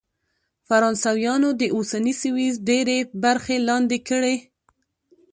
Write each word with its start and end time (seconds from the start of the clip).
فرانسویانو 0.67 1.49
د 1.61 1.63
اوسني 1.75 2.13
سویس 2.21 2.55
ډېرې 2.69 2.97
برخې 3.23 3.57
لاندې 3.69 3.97
کړې. 4.09 4.35